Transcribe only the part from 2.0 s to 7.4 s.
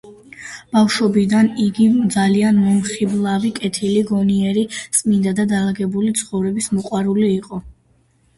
ძალიან მომხიბლავი, კეთილი, გონიერი, წმინდა და დალაგებული ცხოვრების მოყვარული